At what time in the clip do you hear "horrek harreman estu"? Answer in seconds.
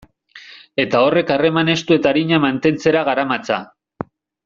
1.09-1.99